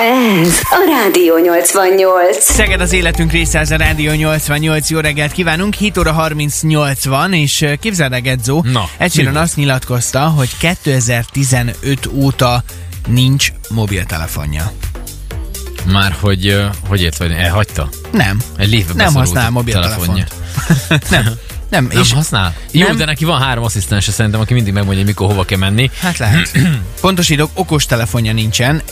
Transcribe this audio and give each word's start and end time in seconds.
Ez 0.00 0.60
a 0.70 0.84
Rádió 0.86 1.38
88. 1.38 2.42
Szeged 2.42 2.80
az 2.80 2.92
életünk 2.92 3.32
része, 3.32 3.58
ez 3.58 3.70
a 3.70 3.76
Rádió 3.76 4.12
88. 4.12 4.90
Jó 4.90 4.98
reggelt 4.98 5.32
kívánunk, 5.32 5.74
7 5.74 5.98
óra 5.98 6.12
38 6.12 7.04
van, 7.04 7.32
és 7.32 7.66
képzeld 7.80 8.12
el, 8.12 8.20
Gedzó, 8.20 8.64
Na, 8.72 8.88
egyszerűen 8.96 9.36
azt 9.36 9.56
nyilatkozta, 9.56 10.20
hogy 10.20 10.48
2015 10.58 12.06
óta 12.12 12.62
nincs 13.06 13.52
mobiltelefonja. 13.68 14.72
Már 15.92 16.16
hogy, 16.20 16.48
ö, 16.48 16.64
hogy 16.88 17.02
ért 17.02 17.16
vagy, 17.16 17.32
elhagyta? 17.32 17.88
Nem. 18.12 18.40
Egy 18.56 18.84
Nem 18.94 19.14
használ 19.14 19.46
a 19.46 19.50
mobiltelefont. 19.50 20.06
telefonja. 20.06 20.26
nem. 21.10 21.38
Nem, 21.70 21.88
Nem 21.92 22.00
és 22.00 22.12
használ? 22.12 22.54
Jó, 22.70 22.86
nem. 22.86 22.96
de 22.96 23.04
neki 23.04 23.24
van 23.24 23.40
három 23.40 23.64
asszisztense 23.64 24.12
szerintem, 24.12 24.40
aki 24.40 24.54
mindig 24.54 24.72
megmondja, 24.72 25.04
mikor 25.04 25.26
hova 25.26 25.44
kell 25.44 25.58
menni. 25.58 25.90
Hát 26.00 26.18
lehet. 26.18 26.50
Pontosítok, 27.00 27.50
okos 27.54 27.86
telefonja 27.86 28.32
nincsen. 28.32 28.82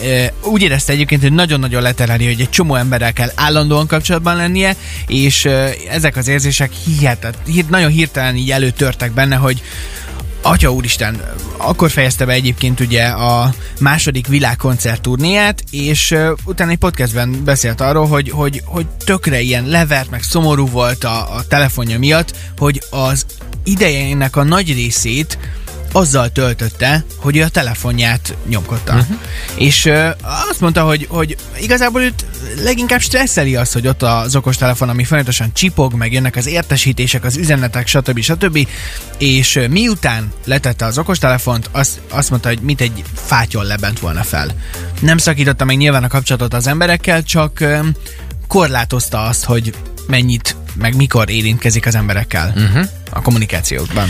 Úgy 0.42 0.62
érezte 0.62 0.92
egyébként, 0.92 1.22
hogy 1.22 1.32
nagyon-nagyon 1.32 1.82
letereli, 1.82 2.27
hogy 2.27 2.41
egy 2.41 2.50
csomó 2.50 2.74
emberrel 2.74 3.12
kell 3.12 3.30
állandóan 3.34 3.86
kapcsolatban 3.86 4.36
lennie, 4.36 4.77
és 5.06 5.48
ezek 5.91 6.16
az 6.16 6.28
érzések 6.28 6.70
hihetet, 6.84 7.38
hir, 7.46 7.64
nagyon 7.69 7.91
hirtelen 7.91 8.36
így 8.36 8.50
előtörtek 8.50 9.12
benne, 9.12 9.36
hogy 9.36 9.62
Atya 10.42 10.73
úristen, 10.73 11.20
akkor 11.56 11.91
fejezte 11.91 12.24
be 12.24 12.33
egyébként 12.33 12.80
ugye 12.80 13.05
a 13.05 13.55
második 13.80 14.27
világkoncert 14.27 15.02
turnéját, 15.02 15.64
és 15.70 16.11
uh, 16.11 16.30
utána 16.45 16.70
egy 16.70 16.78
podcastben 16.78 17.45
beszélt 17.45 17.80
arról, 17.80 18.06
hogy, 18.06 18.30
hogy, 18.30 18.62
hogy 18.64 18.87
tökre 19.05 19.41
ilyen 19.41 19.66
levert, 19.66 20.11
meg 20.11 20.23
szomorú 20.23 20.69
volt 20.69 21.05
a, 21.05 21.34
a 21.37 21.42
telefonja 21.48 21.98
miatt, 21.98 22.37
hogy 22.59 22.83
az 22.91 23.27
idejének 23.64 24.37
a 24.37 24.42
nagy 24.42 24.73
részét 24.74 25.38
azzal 25.92 26.33
töltötte, 26.33 27.05
hogy 27.16 27.37
ő 27.37 27.42
a 27.42 27.48
telefonját 27.48 28.37
nyomkodta. 28.48 28.95
Uh-huh. 28.95 29.16
És 29.56 29.84
uh, 29.84 30.09
azt 30.48 30.61
mondta, 30.61 30.84
hogy, 30.84 31.06
hogy 31.11 31.37
igazából 31.61 32.02
őt 32.02 32.24
leginkább 32.62 33.01
stresszeli 33.01 33.56
az, 33.56 33.73
hogy 33.73 33.87
ott 33.87 34.03
az 34.03 34.36
okostelefon, 34.36 34.89
ami 34.89 35.05
folyamatosan 35.05 35.53
csipog, 35.53 35.94
meg 35.94 36.12
jönnek 36.12 36.36
az 36.36 36.47
értesítések, 36.47 37.25
az 37.25 37.36
üzenetek, 37.36 37.86
stb. 37.86 38.20
stb. 38.20 38.69
És 39.19 39.56
uh, 39.56 39.66
miután 39.66 40.33
letette 40.44 40.84
az 40.84 40.98
okostelefont, 40.98 41.69
azt, 41.72 42.00
azt 42.11 42.31
mondta, 42.31 42.48
hogy 42.48 42.61
mit 42.61 42.81
egy 42.81 43.05
fátyol 43.14 43.64
lebent 43.64 43.98
volna 43.98 44.22
fel. 44.22 44.48
Nem 45.00 45.19
szakította 45.19 45.64
meg 45.64 45.77
nyilván 45.77 46.05
a 46.05 46.09
kapcsolatot 46.09 46.55
az 46.55 46.66
emberekkel, 46.66 47.22
csak 47.22 47.59
uh, 47.61 47.86
korlátozta 48.48 49.22
azt, 49.22 49.44
hogy 49.44 49.75
mennyit, 50.06 50.56
meg 50.79 50.97
mikor 50.97 51.31
érintkezik 51.31 51.87
az 51.87 51.95
emberekkel 51.95 52.53
uh-huh. 52.57 52.87
a 53.11 53.23
kommunikációkban. 53.23 54.09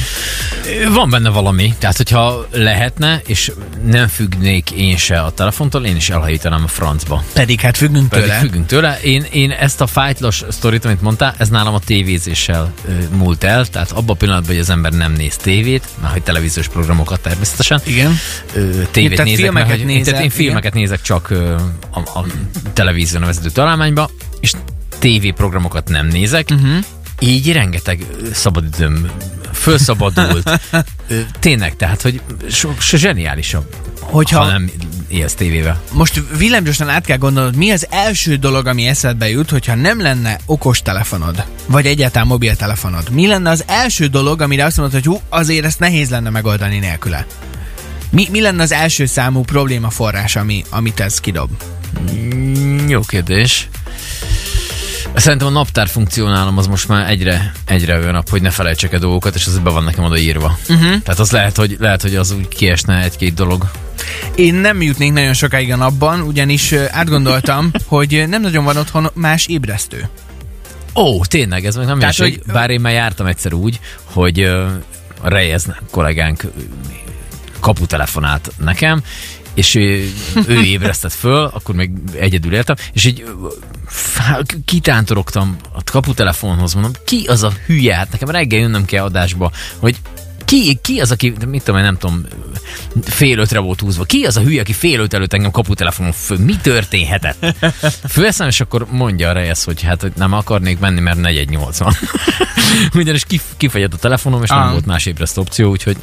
Van 0.93 1.11
benne 1.11 1.29
valami, 1.29 1.75
tehát 1.79 1.97
hogyha 1.97 2.47
lehetne, 2.51 3.21
és 3.27 3.53
nem 3.85 4.09
függnék 4.09 4.71
én 4.71 4.97
se 4.97 5.21
a 5.21 5.31
telefontól, 5.31 5.85
én 5.85 5.97
is 5.97 6.11
elhajítanám 6.11 6.65
a 6.65 6.69
francba. 6.69 7.25
Pedig 7.33 7.61
hát 7.61 7.77
függünk 7.77 8.09
Pedig 8.09 8.27
tőle. 8.27 8.39
függünk 8.39 8.67
tőle. 8.67 8.99
Én, 9.03 9.25
én 9.33 9.51
ezt 9.51 9.81
a 9.81 9.87
fájtlos 9.87 10.45
sztorit, 10.49 10.85
amit 10.85 11.03
mondtál, 11.03 11.35
ez 11.39 11.49
nálam 11.49 11.75
a 11.75 11.79
tévézéssel 11.79 12.73
múlt 13.17 13.45
el, 13.45 13.67
tehát 13.67 13.91
abban 13.91 14.15
a 14.15 14.19
pillanatban, 14.19 14.51
hogy 14.51 14.61
az 14.61 14.71
ember 14.71 14.93
nem 14.93 15.13
néz 15.13 15.37
tévét, 15.37 15.85
már 16.03 16.13
hogy 16.13 16.23
televíziós 16.23 16.69
programokat 16.69 17.21
természetesen, 17.21 17.81
Igen. 17.85 18.19
tévét 18.91 19.17
Tehát 19.17 19.25
nézek, 19.25 19.53
mert, 19.53 19.71
hogy, 19.71 19.85
nézel, 19.85 20.05
tehát 20.05 20.23
én 20.23 20.31
filmeket 20.31 20.75
nézek 20.75 21.03
csak 21.03 21.31
a, 21.91 21.99
a 21.99 22.25
televízión 22.73 23.25
vezető 23.25 23.49
találmányba, 23.49 24.11
és 24.41 24.53
tévéprogramokat 24.99 25.89
nem 25.89 26.07
nézek, 26.07 26.49
uh-huh. 26.51 26.85
így 27.21 27.53
rengeteg 27.53 28.07
szabadidőm 28.33 29.11
felszabadult. 29.53 30.61
Ö, 31.09 31.21
Tényleg, 31.39 31.77
tehát, 31.77 32.03
hogy 32.03 32.21
so, 32.51 32.71
so 32.79 32.97
zseniálisabb, 32.97 33.75
Hogyha 34.01 34.39
ha 34.39 34.47
nem 34.51 34.71
élsz 35.09 35.35
tévével. 35.35 35.81
most 35.93 36.23
villámgyorsan 36.39 36.89
át 36.89 37.05
kell 37.05 37.17
gondolnod, 37.17 37.57
mi 37.57 37.71
az 37.71 37.87
első 37.91 38.37
dolog, 38.37 38.67
ami 38.67 38.87
eszedbe 38.87 39.29
jut, 39.29 39.51
hogyha 39.51 39.75
nem 39.75 40.01
lenne 40.01 40.39
okos 40.47 40.83
telefonod, 40.83 41.45
vagy 41.67 41.87
egyáltalán 41.87 42.27
mobiltelefonod. 42.27 43.11
Mi 43.11 43.27
lenne 43.27 43.51
az 43.51 43.65
első 43.67 44.07
dolog, 44.07 44.41
amire 44.41 44.65
azt 44.65 44.77
mondod, 44.77 44.95
hogy 44.95 45.05
hú, 45.05 45.21
azért 45.29 45.65
ezt 45.65 45.79
nehéz 45.79 46.11
lenne 46.11 46.31
megoldani 46.31 46.79
nélküle? 46.79 47.27
Mi, 48.11 48.29
mi 48.31 48.41
lenne 48.41 48.63
az 48.63 48.73
első 48.73 49.07
számú 49.07 49.43
probléma 49.43 49.91
forrás, 49.91 50.37
ami, 50.37 50.65
amit 50.71 51.01
ez 51.01 51.21
kidob? 51.21 51.51
Mm, 52.11 52.89
Jó 52.89 53.01
kérdés. 53.01 53.69
Szerintem 55.19 55.49
a 55.49 55.51
naptár 55.51 55.89
funkcionálom 55.89 56.59
az 56.59 56.67
most 56.67 56.89
már 56.89 57.11
egyre, 57.11 57.53
egyre 57.65 57.99
olyan 57.99 58.13
nap, 58.13 58.29
hogy 58.29 58.43
ne 58.43 58.51
felejtsek 58.51 58.93
el 58.93 58.99
dolgokat, 58.99 59.35
és 59.35 59.47
az 59.47 59.59
be 59.59 59.71
van 59.71 59.85
nekem 59.85 60.05
odaírva. 60.05 60.59
Uh-huh. 60.69 61.03
Tehát 61.03 61.19
az 61.19 61.31
lehet, 61.31 61.57
hogy, 61.57 61.77
lehet, 61.79 62.03
hogy 62.03 62.17
az 62.17 62.31
úgy 62.31 62.49
kiesne 62.49 63.03
egy-két 63.03 63.35
dolog. 63.35 63.71
Én 64.35 64.55
nem 64.55 64.83
jutnék 64.83 65.13
nagyon 65.13 65.33
sokáig 65.33 65.73
a 65.73 65.77
napban, 65.77 66.21
ugyanis 66.21 66.73
átgondoltam, 66.73 67.71
hogy 67.87 68.25
nem 68.29 68.41
nagyon 68.41 68.65
van 68.65 68.77
otthon 68.77 69.11
más 69.15 69.47
ébresztő. 69.47 70.09
Ó, 70.95 71.25
tényleg, 71.25 71.65
ez 71.65 71.77
meg 71.77 71.87
nem 71.87 71.99
Tehát, 71.99 72.17
Tehát, 72.17 72.33
hogy... 72.33 72.53
Bár 72.53 72.71
én 72.71 72.81
már 72.81 72.93
jártam 72.93 73.27
egyszer 73.27 73.53
úgy, 73.53 73.81
hogy 74.05 74.41
ö, 74.41 74.67
a 75.21 75.29
Reyes 75.29 75.63
kollégánk 75.91 76.43
kaputelefonált 77.61 78.53
nekem, 78.57 79.03
és 79.55 79.75
ő, 79.75 80.13
ő 80.47 80.63
ébresztett 80.63 81.13
föl, 81.13 81.51
akkor 81.53 81.75
még 81.75 81.91
egyedül 82.19 82.55
éltem, 82.55 82.77
és 82.93 83.05
így 83.05 83.25
kitántorogtam 84.65 85.57
a 85.73 85.83
kaputelefonhoz, 85.85 86.75
mondom, 86.75 86.93
ki 87.05 87.25
az 87.27 87.43
a 87.43 87.53
hülye, 87.67 87.95
hát 87.95 88.11
nekem 88.11 88.29
reggel 88.31 88.61
jönnöm 88.61 88.85
kell 88.85 89.05
adásba, 89.05 89.53
hogy 89.79 89.97
ki, 90.45 90.79
ki 90.83 91.01
az, 91.01 91.11
aki, 91.11 91.33
mit 91.47 91.63
tudom 91.63 91.81
én, 91.81 91.87
nem 91.87 91.97
tudom, 91.97 92.27
fél 93.05 93.39
ötre 93.39 93.59
volt 93.59 93.81
húzva. 93.81 94.05
Ki 94.05 94.25
az 94.25 94.37
a 94.37 94.41
hülye, 94.41 94.61
aki 94.61 94.73
fél 94.73 95.01
öt 95.01 95.15
előtt 95.15 95.33
engem 95.33 95.51
kaputelefonon 95.51 96.13
föl? 96.13 96.39
Mi 96.39 96.57
történhetett? 96.57 97.47
Föleszem, 98.09 98.49
és 98.49 98.61
akkor 98.61 98.87
mondja 98.91 99.29
a 99.29 99.33
Reyes, 99.33 99.65
hogy 99.65 99.83
hát 99.83 100.01
hogy 100.01 100.13
nem 100.17 100.33
akarnék 100.33 100.79
menni, 100.79 101.01
mert 101.01 101.21
480. 101.21 101.97
Ugyanis 102.95 103.25
kif, 103.25 103.43
kifegyett 103.57 103.95
a 103.95 103.97
telefonom, 103.97 104.43
és 104.43 104.51
Ah. 104.51 104.59
nem 104.63 104.71
volt 104.73 104.87
más 104.87 105.07
ébresztő 105.07 105.41
opció, 105.41 105.71
úgyhogy 105.71 105.97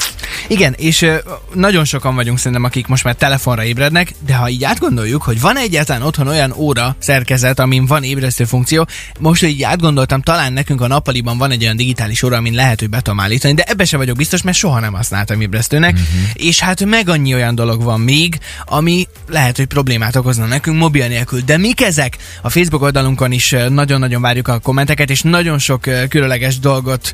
Igen, 0.47 0.73
és 0.77 1.01
ö, 1.01 1.15
nagyon 1.53 1.85
sokan 1.85 2.15
vagyunk 2.15 2.37
szerintem, 2.37 2.63
akik 2.63 2.87
most 2.87 3.03
már 3.03 3.15
telefonra 3.15 3.63
ébrednek, 3.63 4.13
de 4.25 4.35
ha 4.35 4.49
így 4.49 4.63
átgondoljuk, 4.63 5.21
hogy 5.21 5.41
van 5.41 5.57
egyáltalán 5.57 6.01
otthon 6.01 6.27
olyan 6.27 6.53
óra 6.55 6.95
szerkezet, 6.99 7.59
amin 7.59 7.85
van 7.85 8.03
ébresztő 8.03 8.43
funkció, 8.45 8.87
most, 9.19 9.41
hogy 9.41 9.49
így 9.49 9.63
átgondoltam, 9.63 10.21
talán 10.21 10.53
nekünk 10.53 10.81
a 10.81 10.87
nappaliban 10.87 11.37
van 11.37 11.51
egy 11.51 11.63
olyan 11.63 11.75
digitális 11.75 12.23
óra, 12.23 12.37
amin 12.37 12.53
lehet, 12.53 12.79
hogy 12.79 12.89
be 12.89 13.01
tudom 13.01 13.19
állítani, 13.19 13.53
de 13.53 13.63
ebbe 13.63 13.85
se 13.85 13.97
vagyok 13.97 14.15
biztos, 14.15 14.41
mert 14.41 14.57
soha 14.57 14.79
nem 14.79 14.93
használtam 14.93 15.41
ébresztőnek, 15.41 15.93
uh-huh. 15.93 16.29
és 16.33 16.59
hát 16.59 16.84
meg 16.85 17.09
annyi 17.09 17.33
olyan 17.33 17.55
dolog 17.55 17.83
van 17.83 17.99
még, 17.99 18.39
ami 18.65 19.07
lehet, 19.27 19.57
hogy 19.57 19.65
problémát 19.65 20.15
okozna 20.15 20.45
nekünk 20.45 20.77
mobil 20.77 21.07
nélkül. 21.07 21.41
De 21.45 21.57
mik 21.57 21.81
ezek? 21.81 22.17
A 22.41 22.49
Facebook 22.49 22.81
oldalunkon 22.81 23.31
is 23.31 23.55
nagyon-nagyon 23.69 24.21
várjuk 24.21 24.47
a 24.47 24.59
kommenteket, 24.59 25.09
és 25.09 25.21
nagyon 25.21 25.59
sok 25.59 25.81
különleges 26.09 26.59
dolgot 26.59 27.13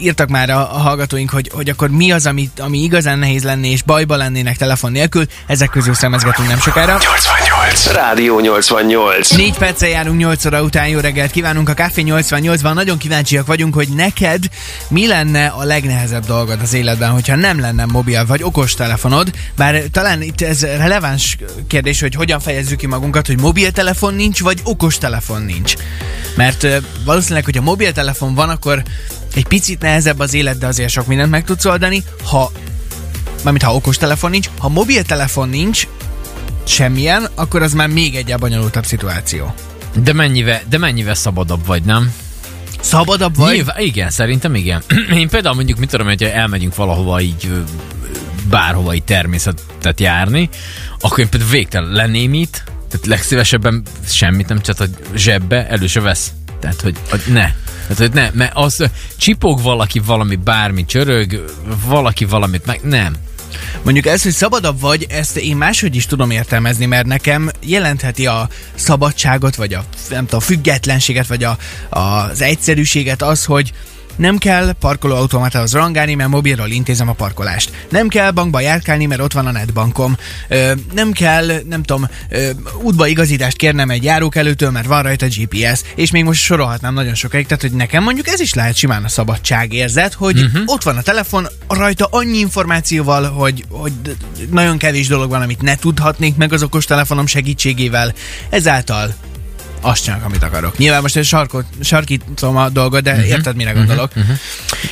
írtak 0.00 0.28
már 0.28 0.50
a, 0.50 0.58
hallgatóink, 0.58 1.30
hogy, 1.30 1.50
hogy 1.54 1.68
akkor 1.68 1.90
mi 1.90 2.10
az, 2.10 2.26
ami, 2.26 2.50
ami 2.58 2.82
igazán 2.82 3.18
nehéz 3.18 3.44
lenni, 3.44 3.70
és 3.70 3.82
bajba 3.82 4.16
lennének 4.16 4.56
telefon 4.56 4.92
nélkül. 4.92 5.26
Ezek 5.46 5.70
közül 5.70 5.94
szemezgetünk 5.94 6.48
nem 6.48 6.58
sokára. 6.58 6.92
88. 6.92 7.92
Rádió 7.92 8.40
88. 8.40 9.30
Négy 9.30 9.58
perccel 9.58 9.88
járunk 9.88 10.18
8 10.18 10.44
óra 10.44 10.62
után, 10.62 10.88
jó 10.88 10.98
reggelt 10.98 11.30
kívánunk 11.30 11.68
a 11.68 11.74
Café 11.74 12.02
88-ban. 12.06 12.74
Nagyon 12.74 12.98
kíváncsiak 12.98 13.46
vagyunk, 13.46 13.74
hogy 13.74 13.88
neked 13.88 14.44
mi 14.88 15.06
lenne 15.06 15.46
a 15.46 15.64
legnehezebb 15.64 16.24
dolgod 16.26 16.60
az 16.62 16.72
életben, 16.72 17.10
hogyha 17.10 17.36
nem 17.36 17.60
lenne 17.60 17.84
mobil 17.84 18.26
vagy 18.26 18.42
okos 18.42 18.74
telefonod. 18.76 19.32
Bár 19.56 19.82
talán 19.90 20.22
itt 20.22 20.40
ez 20.40 20.62
releváns 20.62 21.36
kérdés, 21.66 22.00
hogy 22.00 22.14
hogyan 22.14 22.40
fejezzük 22.40 22.78
ki 22.78 22.86
magunkat, 22.86 23.26
hogy 23.26 23.40
mobiltelefon 23.40 24.14
nincs, 24.14 24.40
vagy 24.40 24.60
okos 24.64 24.98
telefon 24.98 25.42
nincs. 25.42 25.74
Mert 26.36 26.66
valószínűleg, 27.04 27.44
hogyha 27.44 27.62
mobiltelefon 27.62 28.34
van, 28.34 28.48
akkor 28.48 28.82
egy 29.34 29.46
picit 29.46 29.80
nehezebb 29.80 30.18
az 30.18 30.34
élet, 30.34 30.58
de 30.58 30.66
azért 30.66 30.90
sok 30.90 31.06
mindent 31.06 31.30
meg 31.30 31.44
tudsz 31.44 31.64
oldani. 31.64 32.02
Ha 32.22 32.52
mármint 33.42 33.64
ha 33.64 33.74
okos 33.74 33.96
telefon 33.96 34.30
nincs, 34.30 34.48
ha 34.58 34.68
mobiltelefon 34.68 35.48
nincs, 35.48 35.86
semmilyen, 36.64 37.28
akkor 37.34 37.62
az 37.62 37.72
már 37.72 37.88
még 37.88 38.14
egy 38.14 38.34
bonyolultabb 38.38 38.84
szituáció. 38.84 39.54
de 40.02 40.12
mennyivel, 40.12 40.60
de 40.68 40.78
mennyivel 40.78 41.14
szabadabb 41.14 41.66
vagy, 41.66 41.82
nem? 41.82 42.12
Szabadabb 42.80 43.36
vagy? 43.36 43.54
Nyilván, 43.54 43.80
igen, 43.80 44.10
szerintem 44.10 44.54
igen. 44.54 44.82
Én 45.20 45.28
például 45.28 45.54
mondjuk, 45.54 45.78
mit 45.78 45.90
tudom, 45.90 46.06
hogyha 46.06 46.30
elmegyünk 46.30 46.74
valahova 46.74 47.20
így 47.20 47.64
bárhova 48.48 48.94
így 48.94 49.04
természetet 49.04 50.00
járni, 50.00 50.48
akkor 51.00 51.18
én 51.18 51.28
például 51.28 51.50
végtelen 51.50 51.90
lenémít, 51.90 52.64
tehát 52.88 53.06
legszívesebben 53.06 53.82
semmit 54.06 54.48
nem 54.48 54.60
csak 54.60 54.80
a 54.80 54.84
zsebbe, 55.14 55.68
elő 55.68 55.86
se 55.86 56.00
vesz. 56.00 56.32
Tehát, 56.60 56.80
hogy, 56.80 56.96
hogy 57.10 57.22
ne. 57.26 57.52
Tehát, 57.82 57.96
hogy 57.96 58.12
ne, 58.12 58.30
mert 58.32 58.52
az 58.54 58.84
csipog 59.16 59.62
valaki 59.62 59.98
valami, 59.98 60.36
bármi 60.36 60.84
csörög, 60.84 61.44
valaki 61.84 62.24
valamit 62.24 62.66
meg, 62.66 62.80
nem. 62.82 63.16
Mondjuk 63.82 64.06
ez, 64.06 64.22
hogy 64.22 64.32
szabadabb 64.32 64.80
vagy, 64.80 65.06
ezt 65.08 65.36
én 65.36 65.56
máshogy 65.56 65.96
is 65.96 66.06
tudom 66.06 66.30
értelmezni, 66.30 66.86
mert 66.86 67.06
nekem 67.06 67.50
jelentheti 67.60 68.26
a 68.26 68.48
szabadságot, 68.74 69.56
vagy 69.56 69.74
a, 69.74 69.84
nem 70.08 70.24
tudom, 70.24 70.40
függetlenséget, 70.40 71.26
vagy 71.26 71.44
a, 71.44 71.58
az 71.88 72.40
egyszerűséget 72.40 73.22
az, 73.22 73.44
hogy 73.44 73.72
Nem 74.16 74.38
kell 74.38 74.72
parkolóautomatához 74.72 75.72
rangálni, 75.72 76.14
mert 76.14 76.28
mobilról 76.28 76.68
intézem 76.68 77.08
a 77.08 77.12
parkolást. 77.12 77.70
Nem 77.90 78.08
kell 78.08 78.30
bankba 78.30 78.60
járkálni, 78.60 79.06
mert 79.06 79.20
ott 79.20 79.32
van 79.32 79.46
a 79.46 79.50
netbankom. 79.50 80.16
Ö, 80.48 80.72
nem 80.94 81.12
kell, 81.12 81.46
nem 81.68 81.82
tudom, 81.82 82.08
ö, 82.28 82.50
útba 82.82 83.06
igazítást 83.06 83.56
kérnem 83.56 83.90
egy 83.90 84.04
járókelőtől, 84.04 84.70
mert 84.70 84.86
van 84.86 85.02
rajta 85.02 85.26
GPS, 85.26 85.82
és 85.94 86.10
még 86.10 86.24
most 86.24 86.42
sorolhatnám 86.42 86.94
nagyon 86.94 87.14
sokáig, 87.14 87.46
tehát 87.46 87.62
hogy 87.62 87.72
nekem 87.72 88.02
mondjuk 88.02 88.28
ez 88.28 88.40
is 88.40 88.54
lehet 88.54 88.74
simán 88.76 89.04
a 89.04 89.08
szabadságérzet, 89.08 90.14
hogy 90.14 90.40
uh-huh. 90.40 90.62
ott 90.66 90.82
van 90.82 90.96
a 90.96 91.02
telefon, 91.02 91.46
rajta 91.68 92.08
annyi 92.10 92.38
információval, 92.38 93.30
hogy, 93.30 93.64
hogy 93.70 93.92
nagyon 94.50 94.78
kevés 94.78 95.06
dolog 95.06 95.30
van, 95.30 95.42
amit 95.42 95.62
ne 95.62 95.76
tudhatnék 95.76 96.36
meg 96.36 96.52
az 96.52 96.62
okostelefonom 96.62 97.26
segítségével. 97.26 98.14
Ezáltal 98.50 99.14
azt 99.86 100.02
csinálok, 100.02 100.24
amit 100.24 100.42
akarok. 100.42 100.78
Nyilván 100.78 101.02
most 101.02 101.16
egy 101.16 101.24
sarkot, 101.24 101.64
sarkítom 101.80 102.56
a 102.56 102.68
dolgot, 102.68 103.02
de 103.02 103.10
uh-huh. 103.10 103.28
érted, 103.28 103.56
mire 103.56 103.72
gondolok. 103.72 104.10
Uh-huh. 104.16 104.36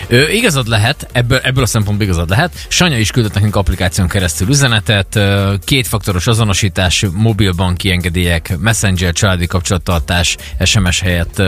Ö, 0.08 0.28
igazad 0.28 0.68
lehet, 0.68 1.08
ebből, 1.12 1.38
ebből 1.38 1.62
a 1.62 1.66
szempontból 1.66 2.06
igazad 2.06 2.28
lehet. 2.28 2.66
Sanya 2.68 2.98
is 2.98 3.10
küldött 3.10 3.34
nekünk 3.34 3.56
applikáción 3.56 4.08
keresztül 4.08 4.48
üzenetet, 4.48 5.20
kétfaktoros 5.64 6.26
azonosítás, 6.26 7.06
mobilbanki 7.12 7.90
engedélyek, 7.90 8.56
messenger, 8.58 9.12
családi 9.12 9.46
kapcsolattartás, 9.46 10.36
SMS 10.64 11.00
helyett, 11.00 11.42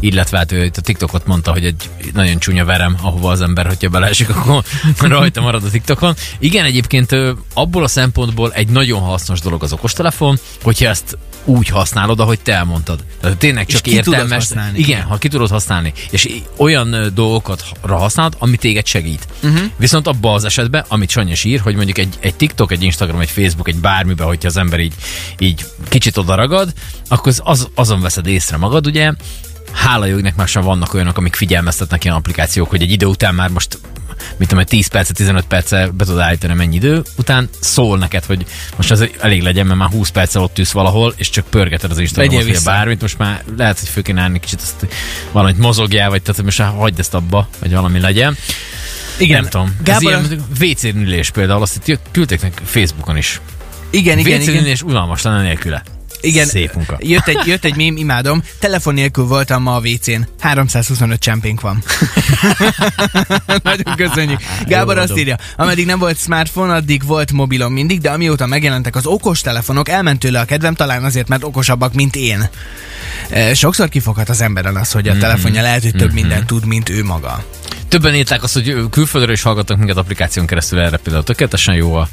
illetve 0.00 0.38
hát 0.38 0.52
ő 0.52 0.64
itt 0.64 0.76
a 0.76 0.80
TikTokot 0.80 1.26
mondta, 1.26 1.52
hogy 1.52 1.64
egy 1.64 1.90
nagyon 2.12 2.38
csúnya 2.38 2.64
verem, 2.64 2.96
ahova 3.02 3.30
az 3.30 3.40
ember, 3.40 3.66
hogyha 3.66 3.88
beleesik, 3.88 4.28
akkor 4.28 4.64
rajta 4.98 5.40
marad 5.40 5.64
a 5.64 5.70
TikTokon. 5.70 6.14
Igen, 6.38 6.64
egyébként 6.64 7.16
abból 7.54 7.84
a 7.84 7.88
szempontból 7.88 8.52
egy 8.52 8.68
nagyon 8.68 9.00
hasznos 9.00 9.40
dolog 9.40 9.62
az 9.62 9.72
okostelefon, 9.72 10.38
hogyha 10.62 10.88
ezt 10.88 11.18
úgy 11.44 11.68
használod, 11.68 12.20
ahogy 12.20 12.40
te 12.40 12.52
elmondtad. 12.52 12.91
Tehát 13.20 13.36
tényleg 13.36 13.66
csak 13.66 13.80
tudod 13.80 13.98
értelmes. 13.98 14.32
használni. 14.32 14.78
Igen, 14.78 15.02
ha 15.02 15.18
ki 15.18 15.28
tudod 15.28 15.50
használni. 15.50 15.92
És 16.10 16.28
olyan 16.56 16.92
ö, 16.92 17.08
dolgokra 17.10 17.96
használod, 17.96 18.34
ami 18.38 18.56
téged 18.56 18.86
segít. 18.86 19.26
Uh-huh. 19.42 19.62
Viszont 19.76 20.06
abban 20.06 20.34
az 20.34 20.44
esetben, 20.44 20.84
amit 20.88 21.10
Sanyas 21.10 21.44
ír, 21.44 21.60
hogy 21.60 21.74
mondjuk 21.74 21.98
egy, 21.98 22.14
egy 22.20 22.34
TikTok, 22.34 22.72
egy 22.72 22.82
Instagram, 22.82 23.20
egy 23.20 23.30
Facebook, 23.30 23.68
egy 23.68 23.76
bármiben, 23.76 24.26
hogyha 24.26 24.48
az 24.48 24.56
ember 24.56 24.80
így, 24.80 24.94
így 25.38 25.64
kicsit 25.88 26.16
oda 26.16 26.34
ragad, 26.34 26.72
akkor 27.08 27.28
az, 27.28 27.40
az, 27.44 27.68
azon 27.74 28.00
veszed 28.00 28.26
észre 28.26 28.56
magad, 28.56 28.86
ugye, 28.86 29.12
hála 29.72 30.04
jó, 30.04 30.16
nek 30.16 30.36
már 30.36 30.48
sem 30.48 30.62
vannak 30.62 30.94
olyanok, 30.94 31.16
amik 31.16 31.34
figyelmeztetnek 31.34 32.04
ilyen 32.04 32.16
applikációk, 32.16 32.70
hogy 32.70 32.82
egy 32.82 32.90
idő 32.90 33.06
után 33.06 33.34
már 33.34 33.48
most 33.48 33.78
mit 34.36 34.48
tudom, 34.48 34.64
10 34.64 34.86
perc, 34.86 35.12
15 35.12 35.44
perce 35.44 35.86
be 35.86 36.04
tudod 36.04 36.20
állítani 36.20 36.54
mennyi 36.54 36.74
idő, 36.74 37.02
után 37.16 37.48
szól 37.60 37.98
neked, 37.98 38.24
hogy 38.24 38.46
most 38.76 38.90
az 38.90 39.08
elég 39.20 39.42
legyen, 39.42 39.66
mert 39.66 39.78
már 39.78 39.88
20 39.88 40.08
perccel 40.08 40.42
ott 40.42 40.58
ülsz 40.58 40.72
valahol, 40.72 41.14
és 41.16 41.30
csak 41.30 41.46
pörgeted 41.46 41.90
az 41.90 41.98
Instagramot, 41.98 42.44
vagy 42.44 42.62
bármit, 42.64 43.00
most 43.00 43.18
már 43.18 43.44
lehet, 43.56 43.78
hogy 43.78 43.88
föl 43.88 44.02
kéne 44.02 44.38
kicsit, 44.38 44.60
azt 44.60 44.86
valamit 45.32 45.58
mozogjál, 45.58 46.10
vagy 46.10 46.22
tehát 46.22 46.42
most 46.42 46.60
hagyd 46.60 46.98
ezt 46.98 47.14
abba, 47.14 47.48
vagy 47.58 47.72
valami 47.72 48.00
legyen. 48.00 48.36
Igen, 49.18 49.40
Nem 49.40 49.50
tudom. 49.50 49.76
Gábor, 49.84 50.12
Ez 50.12 50.30
ilyen 50.30 50.44
WC 50.60 50.82
ülés 50.84 51.30
például, 51.30 51.62
azt 51.62 51.88
itt 51.88 51.98
küldték 52.10 52.40
Facebookon 52.64 53.16
is. 53.16 53.40
igen, 53.90 54.18
igen, 54.18 54.40
WC 54.40 54.46
igen. 54.46 54.76
unalmas 54.84 55.22
lenne 55.22 55.42
nélküle. 55.42 55.82
Igen, 56.22 56.46
Szép 56.46 56.74
munka. 56.74 56.96
Jött 57.00 57.26
egy, 57.28 57.46
jött 57.46 57.64
egy 57.64 57.76
mém, 57.76 57.96
imádom. 57.96 58.42
Telefon 58.58 58.94
nélkül 58.94 59.24
voltam 59.24 59.62
ma 59.62 59.74
a 59.74 59.80
WC-n. 59.80 60.20
325 60.40 61.18
csempénk 61.18 61.60
van. 61.60 61.82
Nagyon 63.62 63.96
köszönjük. 63.96 64.40
Gábor 64.66 64.98
azt 64.98 65.04
adom. 65.06 65.18
írja, 65.18 65.36
ameddig 65.56 65.86
nem 65.86 65.98
volt 65.98 66.18
smartphone, 66.18 66.74
addig 66.74 67.06
volt 67.06 67.32
mobilom 67.32 67.72
mindig, 67.72 68.00
de 68.00 68.10
amióta 68.10 68.46
megjelentek 68.46 68.96
az 68.96 69.06
okos 69.06 69.40
telefonok, 69.40 69.88
elment 69.88 70.18
tőle 70.18 70.40
a 70.40 70.44
kedvem, 70.44 70.74
talán 70.74 71.04
azért, 71.04 71.28
mert 71.28 71.44
okosabbak, 71.44 71.94
mint 71.94 72.16
én. 72.16 72.48
E, 73.30 73.54
Sokszor 73.54 73.88
kifoghat 73.88 74.28
az 74.28 74.40
emberen 74.40 74.76
az, 74.76 74.92
hogy 74.92 75.08
a 75.08 75.18
telefonja 75.18 75.62
lehet, 75.62 75.82
hogy 75.82 75.94
több 75.94 76.12
mindent 76.12 76.46
tud, 76.46 76.66
mint 76.66 76.88
ő 76.88 77.04
maga. 77.04 77.44
Többen 77.92 78.14
írták 78.14 78.42
azt, 78.42 78.52
hogy 78.52 78.76
külföldről 78.90 79.34
is 79.34 79.42
hallgatnak 79.42 79.78
minket 79.78 79.96
applikáción 79.96 80.46
keresztül 80.46 80.78
erre 80.78 80.96
például. 80.96 81.24
Tökéletesen 81.24 81.74
jó 81.74 81.94
a, 81.94 82.08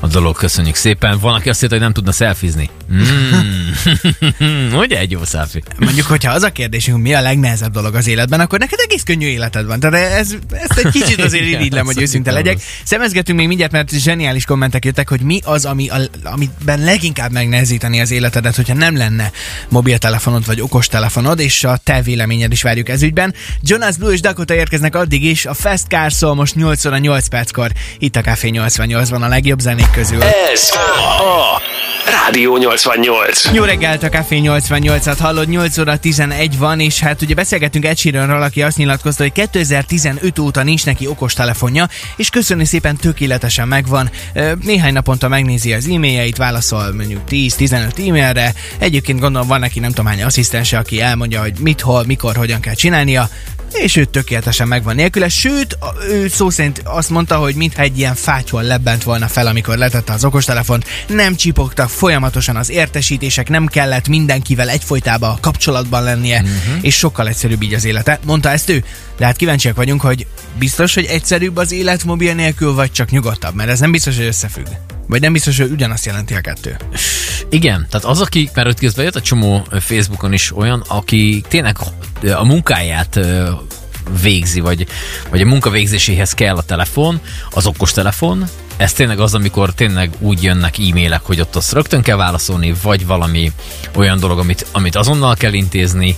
a 0.00 0.06
dolog, 0.06 0.36
köszönjük 0.36 0.74
szépen. 0.74 1.18
Van, 1.18 1.34
aki 1.34 1.48
azt 1.48 1.62
írta, 1.62 1.74
hogy 1.74 1.84
nem 1.84 1.92
tudna 1.92 2.12
szelfizni. 2.12 2.70
Mm. 2.92 4.74
Ugye 4.82 4.98
egy 4.98 5.10
jó 5.10 5.24
szelfi? 5.24 5.62
Mondjuk, 5.78 6.06
hogyha 6.06 6.32
az 6.32 6.42
a 6.42 6.50
kérdésünk, 6.50 7.02
mi 7.02 7.14
a 7.14 7.20
legnehezebb 7.20 7.72
dolog 7.72 7.94
az 7.94 8.06
életben, 8.06 8.40
akkor 8.40 8.58
neked 8.58 8.78
egész 8.82 9.02
könnyű 9.02 9.26
életed 9.26 9.66
van. 9.66 9.80
Tehát 9.80 10.12
ez, 10.18 10.34
ezt 10.50 10.78
egy 10.78 10.92
kicsit 10.92 11.22
azért 11.26 11.44
irigylem, 11.44 11.84
hogy 11.84 12.00
őszinte 12.00 12.32
legyek. 12.32 12.60
Szemezgetünk 12.84 13.38
még 13.38 13.46
mindjárt, 13.46 13.72
mert 13.72 13.90
zseniális 13.90 14.44
kommentek 14.44 14.84
jöttek, 14.84 15.08
hogy 15.08 15.20
mi 15.20 15.40
az, 15.44 15.64
ami 15.64 15.88
a, 15.88 16.00
amiben 16.22 16.80
leginkább 16.80 17.32
megnehezíteni 17.32 18.00
az 18.00 18.10
életedet, 18.10 18.56
hogyha 18.56 18.74
nem 18.74 18.96
lenne 18.96 19.30
mobiltelefonod 19.68 20.46
vagy 20.46 20.60
okostelefonod, 20.60 21.40
és 21.40 21.64
a 21.64 21.76
te 21.84 22.02
véleményed 22.02 22.52
is 22.52 22.62
várjuk 22.62 22.88
ez 22.88 23.02
ügyben. 23.02 23.34
Jonas 23.62 23.96
Blue 23.96 24.12
és 24.12 24.20
Dakota 24.20 24.54
érkeznek 24.54 24.94
addig 24.94 25.21
is, 25.22 25.46
a 25.46 25.54
Fast 25.54 25.86
Car 25.88 26.12
szól 26.12 26.34
most 26.34 26.54
8 26.54 26.84
óra 26.84 26.98
8 26.98 27.26
perckor. 27.26 27.70
Itt 27.98 28.16
a 28.16 28.20
Café 28.20 28.50
88-ban 28.52 29.22
a 29.22 29.28
legjobb 29.28 29.58
zenék 29.58 29.90
közül. 29.90 30.22
Ez 30.22 30.70
a 30.72 31.62
Rádió 32.10 32.56
88. 32.56 33.52
Jó 33.52 33.64
reggelt, 33.64 34.02
a 34.02 34.08
Café 34.08 34.40
88-at 34.42 35.16
hallod, 35.18 35.48
8 35.48 35.78
óra 35.78 35.96
11 35.96 36.58
van, 36.58 36.80
és 36.80 37.00
hát 37.00 37.22
ugye 37.22 37.34
beszélgettünk 37.34 37.84
Ed 37.84 37.98
Sheeranről, 37.98 38.42
aki 38.42 38.62
azt 38.62 38.76
nyilatkozta, 38.76 39.22
hogy 39.22 39.32
2015 39.32 40.38
óta 40.38 40.62
nincs 40.62 40.84
neki 40.84 41.06
okostelefonja, 41.06 41.88
és 42.16 42.28
köszönni 42.28 42.64
szépen 42.64 42.96
tökéletesen 42.96 43.68
megvan. 43.68 44.10
Néhány 44.60 44.92
naponta 44.92 45.28
megnézi 45.28 45.72
az 45.72 45.88
e-mailjeit, 45.88 46.36
válaszol 46.36 46.92
mondjuk 46.92 47.22
10-15 47.30 48.08
e-mailre. 48.08 48.54
Egyébként 48.78 49.20
gondolom 49.20 49.48
van 49.48 49.60
neki 49.60 49.80
nem 49.80 49.90
tudom 49.90 50.06
hány 50.06 50.22
asszisztense, 50.22 50.78
aki 50.78 51.00
elmondja, 51.00 51.40
hogy 51.40 51.52
mit, 51.58 51.80
hol, 51.80 52.04
mikor, 52.06 52.36
hogyan 52.36 52.60
kell 52.60 52.74
csinálnia 52.74 53.28
és 53.72 53.96
ő 53.96 54.04
tökéletesen 54.04 54.68
megvan 54.68 54.94
nélküle, 54.94 55.28
sőt, 55.28 55.78
ő 56.08 56.28
szó 56.28 56.50
szerint 56.50 56.82
azt 56.84 57.10
mondta, 57.10 57.36
hogy 57.36 57.54
mintha 57.54 57.82
egy 57.82 57.98
ilyen 57.98 58.14
fátyol 58.14 58.62
lebbent 58.62 59.02
volna 59.02 59.28
fel, 59.28 59.46
amikor 59.46 59.76
letette 59.76 60.12
az 60.12 60.24
okostelefont, 60.24 60.86
nem 61.06 61.34
csipogtak 61.34 61.88
folyamatosan 61.88 62.56
az 62.56 62.70
értesítések, 62.70 63.48
nem 63.48 63.66
kellett 63.66 64.08
mindenkivel 64.08 64.68
egyfolytában 64.68 65.38
kapcsolatban 65.40 66.02
lennie, 66.02 66.40
uh-huh. 66.40 66.84
és 66.84 66.96
sokkal 66.96 67.28
egyszerűbb 67.28 67.62
így 67.62 67.74
az 67.74 67.84
élete. 67.84 68.18
Mondta 68.24 68.50
ezt 68.50 68.68
ő, 68.68 68.84
de 69.16 69.24
hát 69.24 69.36
kíváncsiak 69.36 69.76
vagyunk, 69.76 70.00
hogy 70.00 70.26
biztos, 70.58 70.94
hogy 70.94 71.04
egyszerűbb 71.04 71.56
az 71.56 71.72
élet 71.72 72.04
mobil 72.04 72.34
nélkül, 72.34 72.74
vagy 72.74 72.92
csak 72.92 73.10
nyugodtabb, 73.10 73.54
mert 73.54 73.70
ez 73.70 73.80
nem 73.80 73.90
biztos, 73.90 74.16
hogy 74.16 74.26
összefügg. 74.26 74.66
Vagy 75.06 75.20
nem 75.20 75.32
biztos, 75.32 75.58
hogy 75.58 75.70
ugyanazt 75.70 76.06
jelenti 76.06 76.34
a 76.34 76.40
kettő. 76.40 76.76
Igen, 77.48 77.86
tehát 77.90 78.06
az, 78.06 78.20
aki, 78.20 78.50
mert 78.54 78.68
ott 78.68 78.78
közben 78.78 79.04
jött 79.04 79.16
a 79.16 79.20
csomó 79.20 79.66
Facebookon 79.80 80.32
is 80.32 80.56
olyan, 80.56 80.84
aki 80.88 81.44
tényleg 81.48 81.76
a 82.30 82.44
munkáját 82.44 83.20
végzi, 84.22 84.60
vagy, 84.60 84.86
vagy 85.30 85.40
a 85.40 85.44
munka 85.44 85.70
végzéséhez 85.70 86.32
kell 86.32 86.56
a 86.56 86.62
telefon, 86.62 87.20
az 87.50 87.66
okos 87.66 87.92
telefon, 87.92 88.48
ez 88.76 88.92
tényleg 88.92 89.20
az, 89.20 89.34
amikor 89.34 89.74
tényleg 89.74 90.10
úgy 90.18 90.42
jönnek 90.42 90.78
e-mailek, 90.78 91.20
hogy 91.22 91.40
ott 91.40 91.56
azt 91.56 91.72
rögtön 91.72 92.02
kell 92.02 92.16
válaszolni, 92.16 92.74
vagy 92.82 93.06
valami 93.06 93.52
olyan 93.94 94.18
dolog, 94.18 94.38
amit, 94.38 94.66
amit 94.72 94.96
azonnal 94.96 95.34
kell 95.34 95.52
intézni, 95.52 96.16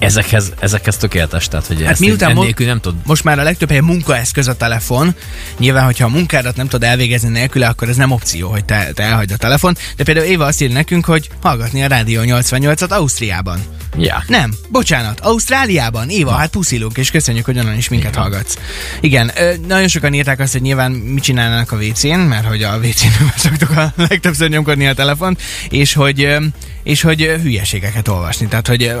ezekhez, 0.00 0.52
ezekhez 0.60 0.96
tökéletes, 0.96 1.48
tehát 1.48 1.66
hogy 1.66 1.82
hát 1.82 1.90
ezt 1.90 2.00
miután 2.00 2.30
ennélkül 2.30 2.66
nem 2.66 2.80
tud 2.80 2.94
Most 3.04 3.24
már 3.24 3.38
a 3.38 3.42
legtöbb 3.42 3.68
helyen 3.68 3.84
munkaeszköz 3.84 4.48
a 4.48 4.56
telefon. 4.56 5.14
Nyilván, 5.58 5.84
hogyha 5.84 6.04
a 6.04 6.08
munkádat 6.08 6.56
nem 6.56 6.68
tudod 6.68 6.88
elvégezni 6.88 7.28
nélküle, 7.28 7.68
akkor 7.68 7.88
ez 7.88 7.96
nem 7.96 8.10
opció, 8.10 8.50
hogy 8.50 8.64
te, 8.64 8.90
te 8.94 9.02
elhagyd 9.02 9.30
a 9.30 9.36
telefon. 9.36 9.76
De 9.96 10.04
például 10.04 10.26
Éva 10.26 10.44
azt 10.44 10.62
írja 10.62 10.74
nekünk, 10.74 11.04
hogy 11.04 11.28
hallgatni 11.40 11.82
a 11.82 11.86
Rádió 11.86 12.20
88-at 12.24 12.88
Ausztriában. 12.88 13.60
Ja. 13.98 14.24
Nem, 14.26 14.54
bocsánat, 14.68 15.20
Ausztráliában. 15.20 16.08
Éva, 16.08 16.30
hát 16.30 16.50
puszilunk, 16.50 16.96
és 16.96 17.10
köszönjük, 17.10 17.44
hogy 17.44 17.58
onnan 17.58 17.76
is 17.76 17.88
minket 17.88 18.14
hallgatsz. 18.14 18.56
Igen, 19.00 19.30
ö, 19.36 19.52
nagyon 19.66 19.88
sokan 19.88 20.14
írták 20.14 20.40
azt, 20.40 20.52
hogy 20.52 20.62
nyilván 20.62 20.90
mit 20.90 21.22
csinálnának 21.22 21.72
a 21.72 21.76
WC-n, 21.76 22.18
mert 22.18 22.46
hogy 22.46 22.62
a 22.62 22.76
WC-n 22.76 23.24
szoktuk 23.36 23.70
a 23.70 23.92
legtöbbször 23.96 24.48
nyomkodni 24.48 24.86
a 24.86 24.94
telefont, 24.94 25.42
és 25.68 25.92
hogy, 25.92 26.36
és 26.82 27.00
hogy 27.00 27.38
hülyeségeket 27.42 28.08
olvasni. 28.08 28.46
Tehát, 28.46 28.66
hogy 28.66 28.92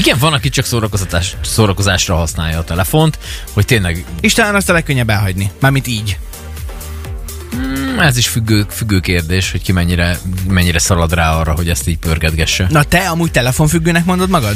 Igen, 0.00 0.18
van, 0.18 0.32
aki 0.32 0.48
csak 0.48 0.64
szórakozatás, 0.64 1.36
szórakozásra 1.40 2.14
használja 2.16 2.58
a 2.58 2.64
telefont, 2.64 3.18
hogy 3.52 3.64
tényleg 3.64 4.04
és 4.20 4.32
talán 4.32 4.54
azt 4.54 4.68
a 4.68 4.72
legkönnyebb 4.72 5.10
elhagyni. 5.10 5.50
Mármint 5.60 5.86
így. 5.86 6.18
mm, 7.56 7.98
ez 7.98 8.16
is 8.16 8.28
függő, 8.28 8.66
függő 8.70 9.00
kérdés, 9.00 9.50
hogy 9.50 9.62
ki 9.62 9.72
mennyire, 9.72 10.18
mennyire 10.48 10.78
szalad 10.78 11.14
rá 11.14 11.32
arra, 11.36 11.52
hogy 11.52 11.68
ezt 11.68 11.88
így 11.88 11.98
pörgetgesse. 11.98 12.66
Na 12.70 12.82
te 12.82 13.08
amúgy 13.08 13.30
telefonfüggőnek 13.30 14.04
mondod 14.04 14.28
magad? 14.28 14.54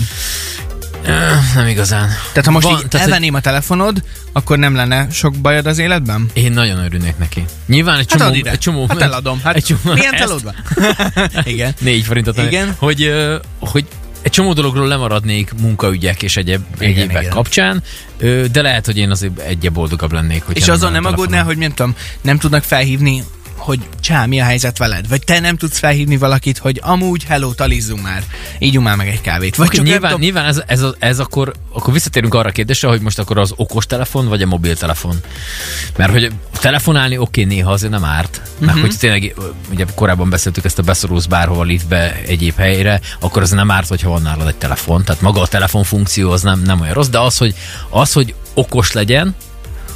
Nem 1.55 1.67
igazán. 1.67 2.09
Tehát 2.29 2.45
ha 2.45 2.51
most 2.51 2.67
Van, 2.67 2.73
így 2.73 2.79
tehát, 2.89 2.93
hogy 2.93 3.01
elvenném 3.01 3.35
a 3.35 3.41
telefonod, 3.41 4.03
akkor 4.33 4.59
nem 4.59 4.75
lenne 4.75 5.07
sok 5.11 5.35
bajod 5.37 5.67
az 5.67 5.79
életben? 5.79 6.31
Én 6.33 6.53
nagyon 6.53 6.79
örülnék 6.79 7.19
neki. 7.19 7.45
Nyilván 7.67 7.99
egy 7.99 8.11
Hát 8.11 8.19
csomó... 8.19 8.31
add 8.31 8.37
ide. 8.37 8.51
Egy 8.51 8.59
csomó 8.59 8.87
Hát 8.89 9.01
eladom. 9.01 9.41
Hát 9.45 9.55
egy 9.55 9.65
csomó, 9.65 9.95
milyen 9.95 10.17
telód 10.17 10.43
van? 10.43 10.55
Igen. 11.45 11.75
Négy 11.81 12.05
forintot. 12.05 12.39
Igen. 12.39 12.75
Hogy, 12.79 13.13
hogy 13.59 13.87
egy 14.25 14.31
csomó 14.31 14.53
dologról 14.53 14.87
lemaradnék 14.87 15.53
munkaügyek 15.61 16.23
és 16.23 16.37
egyéb, 16.37 16.61
Igen, 16.79 16.91
egyébek 16.91 17.21
igen. 17.21 17.31
kapcsán, 17.33 17.83
de 18.53 18.63
lehet, 18.63 18.87
hogy 18.87 18.97
én 18.97 19.11
azért 19.11 19.39
egyre 19.39 19.71
boldogabb 19.71 20.13
lennék. 20.13 20.45
És 20.53 20.69
azon 20.69 20.93
nem 20.93 21.05
aggódnál, 21.05 21.45
hogy 21.45 21.59
nem 21.59 21.71
tudom, 21.71 21.95
nem 22.23 22.39
tudnak 22.39 22.63
felhívni 22.63 23.25
hogy 23.65 23.81
csá, 24.01 24.27
mi 24.27 24.41
a 24.41 24.45
helyzet 24.45 24.79
veled? 24.79 25.09
Vagy 25.09 25.25
te 25.25 25.41
nem 25.41 25.57
tudsz 25.57 25.79
felhívni 25.79 26.17
valakit, 26.17 26.59
hogy 26.59 26.81
amúgy, 26.83 27.25
hello, 27.25 27.53
talizzunk 27.53 28.03
már, 28.03 28.23
ígyunk 28.59 28.87
már 28.87 28.97
meg 28.97 29.09
egy 29.09 29.21
kávét. 29.21 29.57
Vagy 29.57 29.67
Csak 29.67 29.77
csak 29.77 29.85
nyilván, 29.85 30.11
nem 30.11 30.21
nyilván 30.21 30.45
ez, 30.45 30.63
ez, 30.67 30.83
a- 30.83 30.95
ez 30.99 31.19
akkor, 31.19 31.53
akkor 31.73 31.93
visszatérünk 31.93 32.35
arra 32.35 32.49
a 32.49 32.53
kérdésre, 32.53 32.89
hogy 32.89 33.01
most 33.01 33.19
akkor 33.19 33.39
az 33.39 33.53
okostelefon 33.57 34.29
vagy 34.29 34.43
a 34.43 34.47
mobiltelefon. 34.47 35.17
Mert 35.97 36.11
hogy 36.11 36.33
telefonálni 36.61 37.19
oké, 37.19 37.45
néha 37.45 37.73
azért 37.73 37.93
nem 37.93 38.05
árt. 38.05 38.41
Mert 38.59 38.73
uh-huh. 38.73 38.81
hogy 38.81 38.99
tényleg, 38.99 39.35
ugye 39.71 39.85
korábban 39.95 40.31
beszéltük 40.31 40.65
ezt 40.65 40.79
a 40.79 40.83
beszorulsz 40.83 41.27
bárhova 41.27 41.63
liftbe 41.63 42.23
egyéb 42.27 42.57
helyre, 42.57 43.01
akkor 43.21 43.43
az 43.43 43.51
nem 43.51 43.71
árt, 43.71 43.89
hogyha 43.89 44.11
van 44.11 44.23
nálad 44.23 44.49
egy 44.49 44.55
telefon. 44.55 45.05
Tehát 45.05 45.23
maga 45.23 45.41
a 45.41 45.47
telefonfunkció 45.47 46.31
az 46.31 46.43
nem, 46.43 46.61
nem 46.61 46.81
olyan 46.81 46.95
rossz, 46.95 47.09
de 47.09 47.19
az, 47.19 47.37
hogy, 47.37 47.55
az, 47.91 48.13
hogy 48.13 48.35
okos 48.55 48.93
legyen, 48.93 49.35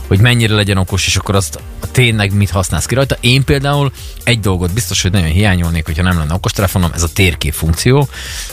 hogy 0.08 0.20
mennyire 0.20 0.54
legyen 0.54 0.76
okos, 0.76 1.06
és 1.06 1.16
akkor 1.16 1.34
azt 1.34 1.60
tényleg 1.90 2.32
mit 2.34 2.50
használsz 2.50 2.86
ki 2.86 2.94
rajta. 2.94 3.16
Én 3.20 3.44
például 3.44 3.92
egy 4.24 4.40
dolgot 4.40 4.72
biztos, 4.72 5.02
hogy 5.02 5.12
nagyon 5.12 5.28
hiányolnék, 5.28 5.84
hogyha 5.84 6.02
nem 6.02 6.18
lenne 6.18 6.34
okostelefonom, 6.34 6.90
ez 6.94 7.02
a 7.02 7.12
térkép 7.12 7.52
funkció. 7.52 8.08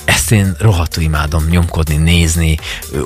Ezt 0.05 0.31
én 0.31 0.55
rohadtul 0.59 1.03
imádom 1.03 1.45
nyomkodni, 1.49 1.95
nézni, 1.95 2.57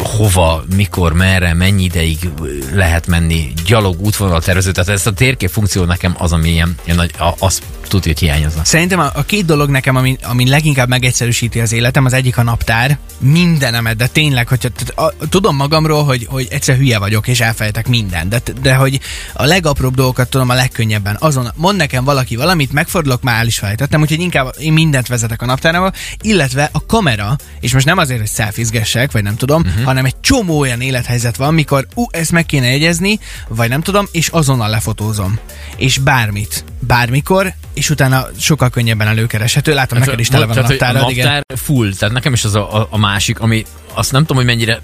hova, 0.03 0.63
mikor, 0.75 1.13
merre, 1.13 1.53
mennyi 1.53 1.83
ideig 1.83 2.29
lehet 2.73 3.07
menni, 3.07 3.53
gyalog, 3.65 4.01
útvonal 4.01 4.41
tervező. 4.41 4.71
Tehát 4.71 4.89
ez 4.89 5.07
a 5.07 5.13
térkép 5.13 5.49
funkció 5.49 5.83
nekem 5.83 6.15
az, 6.17 6.31
ami 6.31 6.49
ilyen, 6.49 6.75
ilyen 6.83 6.97
nagy, 6.97 7.11
a- 7.17 7.35
azt 7.39 7.63
tudja, 7.89 8.11
hogy 8.11 8.19
hiányozna. 8.19 8.65
Szerintem 8.65 8.99
a, 8.99 9.09
a 9.13 9.23
két 9.23 9.45
dolog 9.45 9.69
nekem, 9.69 9.95
ami, 9.95 10.17
ami 10.23 10.49
leginkább 10.49 10.87
megegyszerűsíti 10.89 11.59
az 11.59 11.71
életem, 11.71 12.05
az 12.05 12.13
egyik 12.13 12.37
a 12.37 12.43
naptár, 12.43 12.97
mindenemet, 13.19 13.95
de 13.95 14.07
tényleg, 14.07 14.47
hogy 14.47 14.71
a, 14.95 15.13
tudom 15.29 15.55
magamról, 15.55 16.03
hogy, 16.03 16.25
hogy 16.29 16.47
egyszer 16.49 16.75
hülye 16.75 16.99
vagyok, 16.99 17.27
és 17.27 17.39
elfelejtek 17.39 17.87
mindent, 17.87 18.29
de, 18.29 18.41
de 18.61 18.75
hogy 18.75 18.99
a 19.33 19.45
legapróbb 19.45 19.95
dolgokat 19.95 20.29
tudom 20.29 20.49
a 20.49 20.53
legkönnyebben. 20.53 21.17
Azon 21.19 21.51
mond 21.55 21.77
nekem 21.77 22.03
valaki 22.03 22.35
valamit, 22.35 22.71
megfordulok, 22.71 23.21
már 23.21 23.39
el 23.39 23.47
is 23.47 23.57
felejtettem, 23.57 24.01
úgyhogy 24.01 24.19
inkább 24.19 24.53
én 24.59 24.73
mindent 24.73 25.07
vezetek 25.07 25.41
a 25.41 25.45
naptárával, 25.45 25.93
illetve 26.21 26.69
a 26.71 26.85
kamera, 26.85 27.35
és 27.59 27.73
most 27.73 27.85
nem 27.85 27.97
azért, 27.97 28.19
hogy 28.19 28.29
szelfizgessek, 28.29 29.11
vagy 29.11 29.23
nem 29.23 29.35
tudom, 29.35 29.61
uh-huh. 29.61 29.83
hanem 29.83 30.05
egy 30.05 30.19
csomó 30.19 30.59
olyan 30.59 30.81
élethelyzet 30.81 31.35
van, 31.35 31.53
mikor 31.53 31.87
ú, 31.95 32.05
ezt 32.11 32.31
meg 32.31 32.45
kéne 32.45 32.67
jegyezni, 32.67 33.19
vagy 33.47 33.69
nem 33.69 33.81
tudom, 33.81 34.07
és 34.11 34.27
azonnal 34.27 34.69
lefotózom. 34.69 35.39
És 35.77 35.97
bármit, 35.97 36.63
bármikor, 36.79 37.53
és 37.73 37.89
utána 37.89 38.25
sokkal 38.39 38.69
könnyebben 38.69 39.07
előkereshető. 39.07 39.73
Látom, 39.73 39.97
Hát, 39.97 40.07
neked 40.07 40.19
is 40.19 40.27
tele 40.27 40.45
van 40.45 40.51
a 40.51 40.53
tehát, 40.53 40.69
hogy 40.69 40.79
naptárad, 40.79 41.07
a 41.07 41.11
igen. 41.11 41.25
naptár 41.25 41.57
full, 41.57 41.93
tehát 41.93 42.13
nekem 42.13 42.33
is 42.33 42.43
az 42.43 42.55
a, 42.55 42.77
a, 42.77 42.87
a 42.89 42.97
másik, 42.97 43.39
ami 43.39 43.65
azt 43.93 44.11
nem 44.11 44.21
tudom, 44.21 44.37
hogy 44.37 44.45
mennyire 44.45 44.79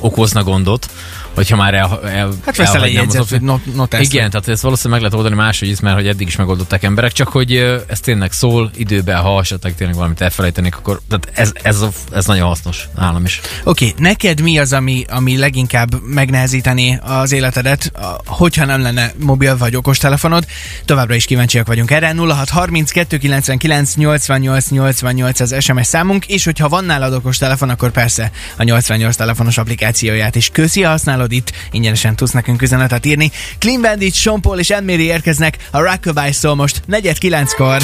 okozna 0.00 0.42
gondot, 0.42 0.90
hogyha 1.36 1.56
már 1.56 1.74
el, 1.74 2.00
el, 2.04 2.32
Hát 2.44 2.56
veszel 2.56 2.84
egy 2.84 2.92
jegyzet, 2.92 3.20
opciót. 3.20 3.40
hogy 3.40 3.48
not, 3.48 3.74
not 3.74 3.96
Igen, 3.98 4.30
tehát 4.30 4.48
ezt 4.48 4.62
valószínűleg 4.62 5.00
meg 5.02 5.10
lehet 5.10 5.24
oldani 5.24 5.42
máshogy 5.46 5.68
is, 5.68 5.80
mert 5.80 5.96
hogy 5.96 6.06
eddig 6.06 6.26
is 6.26 6.36
megoldották 6.36 6.82
emberek, 6.82 7.12
csak 7.12 7.28
hogy 7.28 7.54
ez 7.88 8.00
tényleg 8.00 8.32
szól 8.32 8.70
időben, 8.76 9.20
ha 9.20 9.40
esetleg 9.40 9.74
tényleg 9.74 9.96
valamit 9.96 10.20
elfelejtenék, 10.20 10.76
akkor 10.76 11.00
tehát 11.08 11.28
ez, 11.32 11.52
ez, 11.62 11.80
a, 11.80 11.90
ez 12.12 12.26
nagyon 12.26 12.46
hasznos 12.46 12.88
nálam 12.96 13.24
is. 13.24 13.40
Oké, 13.64 13.88
okay, 13.88 14.02
neked 14.04 14.40
mi 14.40 14.58
az, 14.58 14.72
ami, 14.72 15.04
ami 15.08 15.36
leginkább 15.36 16.02
megnehezítené 16.02 16.98
az 17.02 17.32
életedet, 17.32 17.92
a- 17.94 18.20
hogyha 18.26 18.64
nem 18.64 18.80
lenne 18.80 19.12
mobil 19.18 19.56
vagy 19.56 19.76
okostelefonod? 19.76 20.46
Továbbra 20.84 21.14
is 21.14 21.24
kíváncsiak 21.24 21.66
vagyunk 21.66 21.90
erre. 21.90 22.14
0630 22.14 22.90
299 22.90 23.94
88 23.94 24.70
88 24.70 25.40
az 25.40 25.54
SMS 25.60 25.86
számunk, 25.86 26.26
és 26.26 26.44
hogyha 26.44 26.68
van 26.68 26.84
nálad 26.84 27.12
okostelefon, 27.12 27.68
akkor 27.68 27.90
persze 27.90 28.30
a 28.56 28.62
88 28.62 29.16
telefonos 29.16 29.58
applikációját 29.58 30.34
is 30.34 30.48
köszi, 30.52 30.82
ha 30.82 30.92
használod 31.26 31.32
itt, 31.32 31.52
ingyenesen 31.70 32.16
tudsz 32.16 32.32
nekünk 32.32 32.62
üzenetet 32.62 33.06
írni. 33.06 33.30
Clean 33.58 33.80
Bandit, 33.80 34.14
Sean 34.14 34.40
Paul 34.40 34.58
és 34.58 34.70
Anne 34.70 34.92
érkeznek, 34.92 35.56
a 35.70 35.80
Rockabye 35.80 36.32
szól 36.32 36.54
most 36.54 36.82
4 36.86 37.54
kor 37.56 37.82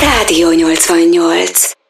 Rádió 0.00 0.50
88. 0.50 1.83